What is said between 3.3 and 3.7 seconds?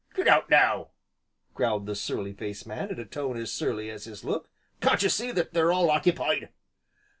as